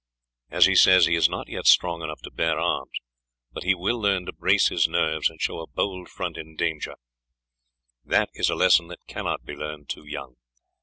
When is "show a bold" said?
5.39-6.09